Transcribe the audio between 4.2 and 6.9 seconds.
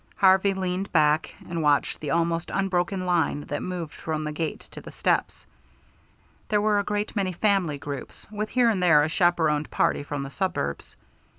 the gate to the steps. There were a